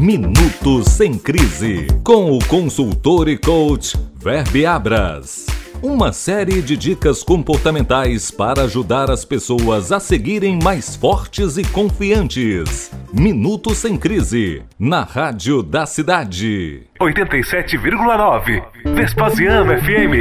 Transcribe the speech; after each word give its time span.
Minutos 0.00 0.86
sem 0.86 1.18
crise 1.18 1.86
com 2.02 2.32
o 2.32 2.38
consultor 2.46 3.28
e 3.28 3.36
coach 3.36 3.98
Verbe 4.16 4.64
Abras. 4.64 5.44
Uma 5.82 6.10
série 6.10 6.62
de 6.62 6.74
dicas 6.74 7.22
comportamentais 7.22 8.30
para 8.30 8.62
ajudar 8.62 9.10
as 9.10 9.26
pessoas 9.26 9.92
a 9.92 10.00
seguirem 10.00 10.58
mais 10.64 10.96
fortes 10.96 11.58
e 11.58 11.64
confiantes. 11.64 12.90
Minutos 13.12 13.76
sem 13.76 13.98
crise 13.98 14.62
na 14.78 15.02
Rádio 15.02 15.62
da 15.62 15.84
Cidade. 15.84 16.84
87,9 16.98 18.64
Vespasiano 18.94 19.74
FM. 19.82 20.14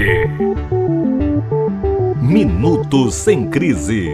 Minutos 2.22 3.16
sem 3.16 3.50
crise. 3.50 4.12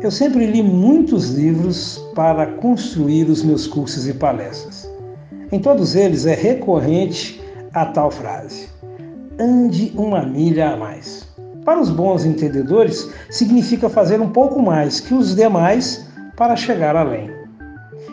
Eu 0.00 0.12
sempre 0.12 0.46
li 0.46 0.62
muitos 0.62 1.30
livros 1.30 1.98
para 2.14 2.46
construir 2.46 3.24
os 3.24 3.42
meus 3.42 3.66
cursos 3.66 4.06
e 4.06 4.14
palestras. 4.14 4.88
Em 5.50 5.58
todos 5.58 5.96
eles 5.96 6.24
é 6.24 6.36
recorrente 6.36 7.42
a 7.74 7.84
tal 7.84 8.08
frase: 8.08 8.68
ande 9.40 9.92
uma 9.96 10.22
milha 10.22 10.70
a 10.70 10.76
mais. 10.76 11.26
Para 11.64 11.80
os 11.80 11.90
bons 11.90 12.24
entendedores, 12.24 13.10
significa 13.28 13.88
fazer 13.88 14.20
um 14.20 14.28
pouco 14.28 14.62
mais 14.62 15.00
que 15.00 15.12
os 15.12 15.34
demais 15.34 16.08
para 16.36 16.54
chegar 16.54 16.94
além. 16.94 17.28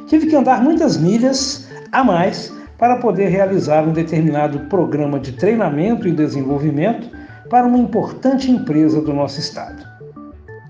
Tive 0.07 0.26
que 0.26 0.35
andar 0.35 0.63
muitas 0.63 0.98
milhas 0.98 1.67
a 1.91 2.04
mais 2.04 2.52
para 2.79 2.98
poder 2.98 3.27
realizar 3.27 3.88
um 3.88 3.93
determinado 3.93 4.59
programa 4.62 5.20
de 5.20 5.34
treinamento 5.34 6.07
e 6.07 6.12
desenvolvimento 6.12 7.07
para 7.48 7.67
uma 7.67 7.77
importante 7.77 8.49
empresa 8.49 8.99
do 8.99 9.13
nosso 9.13 9.40
estado. 9.40 9.85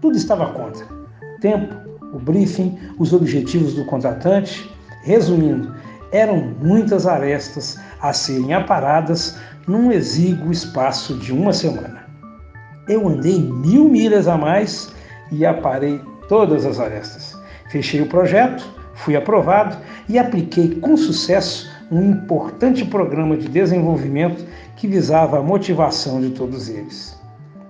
Tudo 0.02 0.18
estava 0.18 0.48
contra. 0.48 1.05
Tempo, 1.46 1.76
o 2.12 2.18
briefing, 2.18 2.76
os 2.98 3.14
objetivos 3.14 3.76
do 3.76 3.86
contratante. 3.86 4.68
Resumindo, 5.04 5.76
eram 6.12 6.38
muitas 6.60 7.06
arestas 7.06 7.80
a 8.02 8.12
serem 8.14 8.52
aparadas 8.52 9.38
num 9.68 9.92
exíguo 9.92 10.52
espaço 10.52 11.14
de 11.20 11.32
uma 11.32 11.54
semana. 11.54 12.04
Eu 12.90 13.08
andei 13.08 13.40
mil 13.40 13.88
milhas 13.88 14.28
a 14.28 14.36
mais 14.36 14.92
e 15.32 15.46
aparei 15.46 16.02
todas 16.28 16.66
as 16.66 16.80
arestas. 16.80 17.38
Fechei 17.70 18.02
o 18.02 18.10
projeto, 18.10 18.66
fui 18.96 19.16
aprovado 19.16 19.78
e 20.10 20.18
apliquei 20.18 20.80
com 20.80 20.98
sucesso 20.98 21.70
um 21.92 22.10
importante 22.10 22.84
programa 22.86 23.38
de 23.38 23.48
desenvolvimento 23.48 24.44
que 24.76 24.88
visava 24.88 25.38
a 25.38 25.44
motivação 25.44 26.20
de 26.20 26.32
todos 26.32 26.70
eles. 26.70 27.16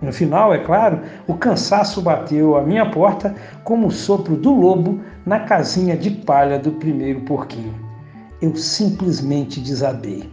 No 0.05 0.13
final, 0.13 0.53
é 0.53 0.59
claro, 0.59 1.01
o 1.27 1.33
cansaço 1.33 1.99
bateu 1.99 2.55
à 2.55 2.61
minha 2.61 2.87
porta 2.91 3.33
como 3.63 3.87
o 3.87 3.91
sopro 3.91 4.35
do 4.35 4.53
lobo 4.53 4.99
na 5.25 5.39
casinha 5.39 5.97
de 5.97 6.11
palha 6.11 6.59
do 6.59 6.73
primeiro 6.73 7.21
porquinho. 7.21 7.73
Eu 8.39 8.55
simplesmente 8.55 9.59
desabei. 9.59 10.29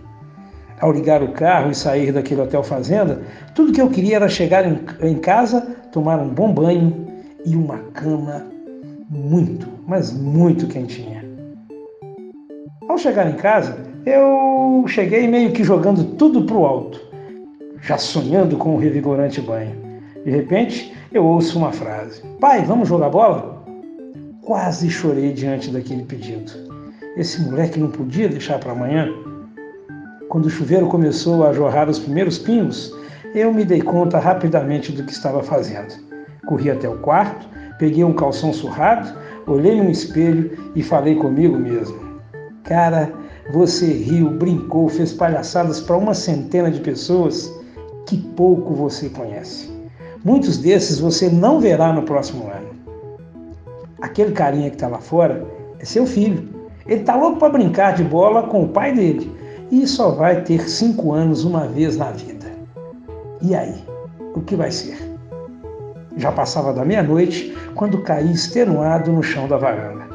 Ao 0.78 0.92
ligar 0.92 1.22
o 1.22 1.32
carro 1.32 1.70
e 1.70 1.74
sair 1.74 2.12
daquele 2.12 2.42
hotel 2.42 2.62
fazenda, 2.62 3.22
tudo 3.54 3.72
que 3.72 3.80
eu 3.80 3.88
queria 3.88 4.16
era 4.16 4.28
chegar 4.28 4.66
em 4.66 5.14
casa, 5.14 5.62
tomar 5.90 6.18
um 6.18 6.28
bom 6.28 6.52
banho 6.52 7.06
e 7.46 7.56
uma 7.56 7.78
cama 7.94 8.44
muito, 9.08 9.66
mas 9.86 10.12
muito 10.12 10.66
quentinha. 10.66 11.24
Ao 12.86 12.98
chegar 12.98 13.30
em 13.30 13.36
casa, 13.36 13.78
eu 14.04 14.84
cheguei 14.86 15.26
meio 15.26 15.50
que 15.52 15.64
jogando 15.64 16.04
tudo 16.16 16.42
para 16.42 16.56
o 16.56 16.66
alto, 16.66 17.11
já 17.82 17.98
sonhando 17.98 18.56
com 18.56 18.76
um 18.76 18.78
revigorante 18.78 19.40
banho. 19.40 19.76
De 20.24 20.30
repente, 20.30 20.94
eu 21.12 21.24
ouço 21.24 21.58
uma 21.58 21.72
frase: 21.72 22.22
Pai, 22.40 22.64
vamos 22.64 22.88
jogar 22.88 23.10
bola? 23.10 23.62
Quase 24.40 24.88
chorei 24.88 25.32
diante 25.32 25.70
daquele 25.70 26.04
pedido. 26.04 26.52
Esse 27.16 27.42
moleque 27.42 27.78
não 27.78 27.90
podia 27.90 28.28
deixar 28.28 28.58
para 28.58 28.72
amanhã? 28.72 29.08
Quando 30.28 30.46
o 30.46 30.50
chuveiro 30.50 30.86
começou 30.86 31.46
a 31.46 31.52
jorrar 31.52 31.88
os 31.90 31.98
primeiros 31.98 32.38
pingos, 32.38 32.90
eu 33.34 33.52
me 33.52 33.64
dei 33.64 33.82
conta 33.82 34.18
rapidamente 34.18 34.92
do 34.92 35.04
que 35.04 35.12
estava 35.12 35.42
fazendo. 35.42 35.92
Corri 36.46 36.70
até 36.70 36.88
o 36.88 36.98
quarto, 36.98 37.46
peguei 37.78 38.02
um 38.02 38.14
calção 38.14 38.52
surrado, 38.52 39.12
olhei 39.46 39.80
no 39.80 39.90
espelho 39.90 40.56
e 40.74 40.82
falei 40.82 41.16
comigo 41.16 41.58
mesmo: 41.58 41.98
Cara, 42.62 43.12
você 43.52 43.86
riu, 43.86 44.30
brincou, 44.30 44.88
fez 44.88 45.12
palhaçadas 45.12 45.80
para 45.80 45.96
uma 45.96 46.14
centena 46.14 46.70
de 46.70 46.80
pessoas 46.80 47.52
que 48.06 48.16
pouco 48.16 48.74
você 48.74 49.08
conhece. 49.08 49.70
Muitos 50.24 50.58
desses 50.58 50.98
você 50.98 51.28
não 51.28 51.60
verá 51.60 51.92
no 51.92 52.02
próximo 52.02 52.44
ano. 52.46 52.70
Aquele 54.00 54.32
carinha 54.32 54.70
que 54.70 54.76
está 54.76 54.88
lá 54.88 54.98
fora 54.98 55.46
é 55.78 55.84
seu 55.84 56.06
filho. 56.06 56.48
Ele 56.86 57.00
está 57.00 57.16
louco 57.16 57.38
para 57.38 57.52
brincar 57.52 57.94
de 57.94 58.04
bola 58.04 58.44
com 58.44 58.64
o 58.64 58.68
pai 58.68 58.92
dele 58.92 59.32
e 59.70 59.86
só 59.86 60.10
vai 60.10 60.42
ter 60.42 60.68
cinco 60.68 61.12
anos 61.12 61.44
uma 61.44 61.66
vez 61.66 61.96
na 61.96 62.10
vida. 62.10 62.46
E 63.40 63.54
aí? 63.54 63.74
O 64.34 64.40
que 64.40 64.54
vai 64.54 64.70
ser? 64.70 64.96
Já 66.16 66.30
passava 66.30 66.72
da 66.72 66.84
meia-noite 66.84 67.56
quando 67.74 68.02
caí 68.02 68.32
extenuado 68.32 69.12
no 69.12 69.22
chão 69.22 69.48
da 69.48 69.56
varanda. 69.56 70.06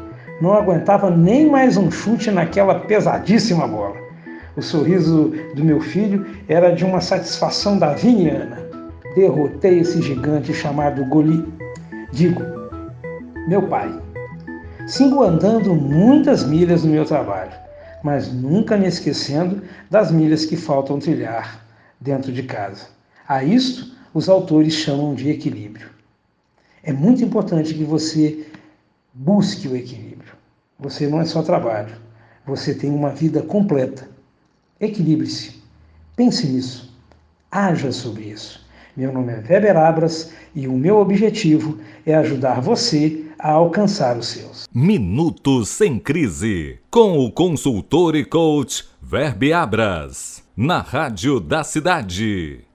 Não 0.42 0.54
aguentava 0.54 1.10
nem 1.10 1.50
mais 1.50 1.78
um 1.78 1.90
chute 1.90 2.30
naquela 2.30 2.82
pesadíssima 2.82 3.68
bola. 3.68 4.07
O 4.58 4.62
sorriso 4.62 5.32
do 5.54 5.64
meu 5.64 5.80
filho 5.80 6.26
era 6.48 6.72
de 6.72 6.84
uma 6.84 7.00
satisfação 7.00 7.78
daviniana. 7.78 8.58
Derrotei 9.14 9.82
esse 9.82 10.02
gigante 10.02 10.52
chamado 10.52 11.06
Goli. 11.06 11.48
Digo, 12.12 12.42
meu 13.48 13.62
pai. 13.68 14.02
Sigo 14.88 15.22
andando 15.22 15.76
muitas 15.76 16.44
milhas 16.44 16.84
no 16.84 16.92
meu 16.92 17.06
trabalho, 17.06 17.52
mas 18.04 18.34
nunca 18.34 18.76
me 18.76 18.88
esquecendo 18.88 19.62
das 19.92 20.12
milhas 20.12 20.44
que 20.44 20.58
faltam 20.58 20.98
trilhar 20.98 21.64
dentro 22.02 22.32
de 22.32 22.42
casa. 22.42 22.88
A 23.28 23.44
isto 23.44 23.96
os 24.12 24.28
autores 24.28 24.74
chamam 24.74 25.14
de 25.14 25.30
equilíbrio. 25.30 25.90
É 26.82 26.92
muito 26.92 27.24
importante 27.24 27.76
que 27.76 27.84
você 27.84 28.48
busque 29.14 29.68
o 29.68 29.76
equilíbrio. 29.76 30.34
Você 30.80 31.06
não 31.06 31.22
é 31.22 31.26
só 31.26 31.44
trabalho, 31.44 31.94
você 32.44 32.74
tem 32.74 32.90
uma 32.90 33.12
vida 33.12 33.44
completa. 33.44 34.17
Equilibre-se. 34.80 35.62
Pense 36.16 36.48
nisso. 36.48 36.94
Haja 37.52 37.92
sobre 37.92 38.26
isso. 38.26 38.66
Meu 38.96 39.14
nome 39.14 39.32
é 39.32 39.44
Weber 39.48 39.78
Abras 39.78 40.34
e 40.56 40.68
o 40.68 40.74
meu 40.74 40.98
objetivo 40.98 41.78
é 42.06 42.16
ajudar 42.16 42.60
você 42.62 43.26
a 43.38 43.52
alcançar 43.52 44.18
os 44.18 44.28
seus. 44.28 44.68
Minutos 44.74 45.70
sem 45.70 46.00
crise 46.00 46.80
com 46.90 47.20
o 47.20 47.32
consultor 47.32 48.16
e 48.16 48.26
coach 48.26 48.88
Verbe 49.02 49.54
Abras 49.54 50.44
na 50.56 50.82
Rádio 50.82 51.40
da 51.40 51.64
Cidade. 51.64 52.67